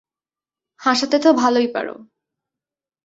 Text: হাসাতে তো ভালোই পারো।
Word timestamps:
হাসাতে 0.79 1.17
তো 1.19 1.29
ভালোই 1.33 1.67
পারো। 1.67 1.95